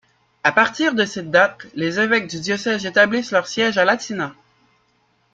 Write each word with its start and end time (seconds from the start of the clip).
À 0.43 0.51
partir 0.51 0.95
de 0.95 1.05
cette 1.05 1.29
date, 1.29 1.67
les 1.75 1.99
évêques 1.99 2.27
du 2.27 2.39
diocèse 2.39 2.87
établissent 2.87 3.29
leur 3.29 3.45
siège 3.47 3.77
à 3.77 3.85
Latina. 3.85 4.33